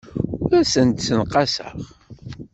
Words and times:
Ur 0.45 0.51
asent-d-ssenqaseɣ. 0.59 1.77